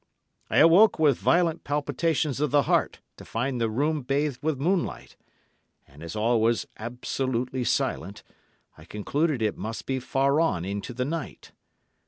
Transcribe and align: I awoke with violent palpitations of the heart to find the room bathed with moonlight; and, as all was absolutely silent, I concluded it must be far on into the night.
I 0.49 0.57
awoke 0.57 0.97
with 0.97 1.19
violent 1.19 1.63
palpitations 1.63 2.39
of 2.39 2.49
the 2.49 2.63
heart 2.63 3.01
to 3.17 3.23
find 3.23 3.61
the 3.61 3.69
room 3.69 4.01
bathed 4.01 4.41
with 4.41 4.59
moonlight; 4.59 5.15
and, 5.87 6.01
as 6.01 6.15
all 6.15 6.41
was 6.41 6.65
absolutely 6.77 7.63
silent, 7.63 8.23
I 8.79 8.83
concluded 8.85 9.43
it 9.43 9.59
must 9.59 9.85
be 9.85 9.99
far 9.99 10.39
on 10.39 10.65
into 10.65 10.95
the 10.95 11.05
night. 11.05 11.51